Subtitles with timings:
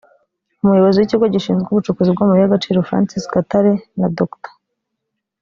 [0.63, 4.51] Umuyobozi w’Ikigo gishinzwe Ubucukuzi bw’amabuye y’Agaciro Francis Gatare na Dr